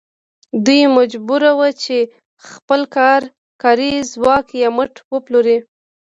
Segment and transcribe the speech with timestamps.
[0.65, 1.97] دوی مجبور وو چې
[2.49, 2.81] خپل
[3.63, 5.57] کاري ځواک یا مټ وپلوري